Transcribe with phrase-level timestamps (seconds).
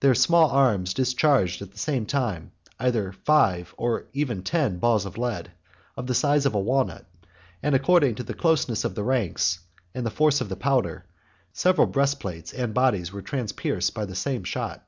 [0.00, 5.16] Their small arms discharged at the same time either five, or even ten, balls of
[5.16, 5.52] lead,
[5.96, 7.06] of the size of a walnut;
[7.62, 9.60] and, according to the closeness of the ranks
[9.94, 11.04] and the force of the powder,
[11.52, 14.84] several breastplates and bodies were transpierced by the same shot.